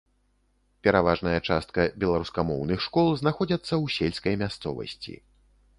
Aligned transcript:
Пераважная 0.87 1.39
частка 1.49 1.85
беларускамоўных 2.05 2.79
школ 2.87 3.13
знаходзіцца 3.21 3.69
ў 3.69 3.85
сельскай 3.99 4.33
мясцовасці. 4.47 5.13